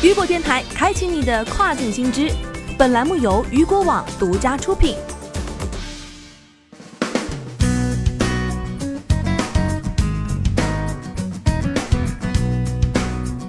[0.00, 2.30] 雨果电台开启你的跨境新知。
[2.78, 4.94] 本栏目由雨果网独家出品。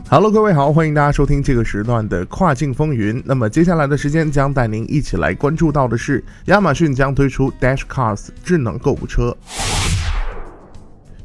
[0.09, 3.21] Hello，各位好，欢迎大家收听这个时段的跨境风云。
[3.23, 9.37] 那么接下来的时间将带您一起来关注到的是，亚马逊将推出 Dash Cars 智能购物车。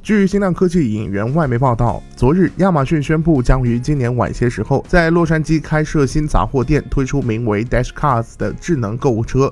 [0.04, 9.50] 据新浪科技引援外媒报道，昨日亚马逊宣布将于今年晚些时候在洛杉矶开设新杂货店，推出名为 Dash Cars 的智能购物车。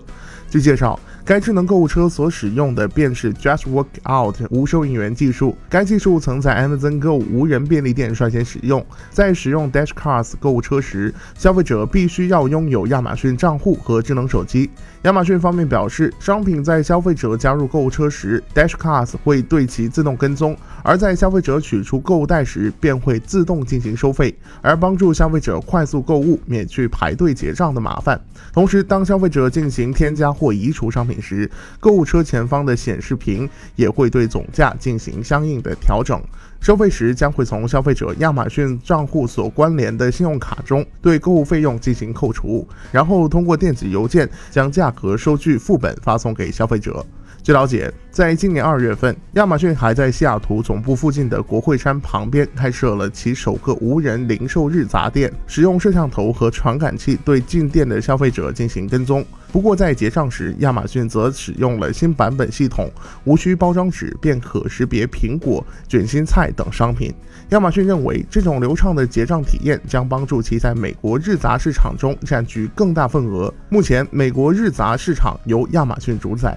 [0.52, 5.56] 据介绍，该智能购物车所使用的便是 Just Walk Out 无收银员技术。
[5.70, 8.84] 该技术曾在 Amazon Go 无人便利店率先使用。
[9.08, 14.68] 在使用 Dash Cars 购物车时，消费者必须要拥有亚马逊账户和智能手机。
[15.04, 28.20] 亚马逊方面表示，商品在消费者加入购物车时，Dash Cars 会对其自动跟踪；而在消费者取出购物袋时，便会自动进行收费，而帮助消费者快速购物，免去排队结账的麻烦。
[28.52, 31.48] 同时，当消费者进行添加或移除商品时，
[31.78, 36.20] 购物车前方的显示屏也会对总价进行相应的调整。
[36.60, 47.06] 收费时将会从消费者亚马逊账户所关联的信用卡中对购物费用进行扣除，然后通过电子邮件将价格收据副本发送给消费者。
[47.42, 59.26] 据了解，在今年二月份，亚马逊还在西雅图总部附近的国会山旁边开设了其首个无人零售日杂店，使用摄像头和传感器对进店的消费者进行跟踪。
[59.50, 62.88] 不过，在结账时，亚马逊则使用了新版本系统，
[63.24, 67.12] 无需包装纸便可识别苹果、卷心菜等商品。
[67.48, 73.52] 亚马逊认为，这种流畅的结账体验将帮助其在美国日杂市场中占据更大份额。
[73.68, 76.56] 目前，美国日杂市场由亚马逊主宰。